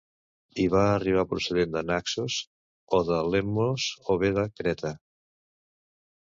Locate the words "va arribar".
0.75-1.25